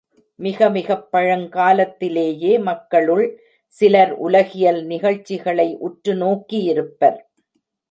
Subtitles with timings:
[0.35, 3.39] மிக மிகப் பழங்காலத்தி லேயே மக்களுள்
[3.73, 7.19] சிலர் உலகியல் நிகழ்ச்சிகளை உற்று நோக்கியிருப்பர்.